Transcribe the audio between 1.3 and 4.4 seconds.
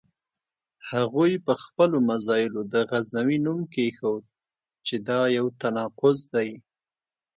په خپلو مزایلو د غزنوي نوم کېښود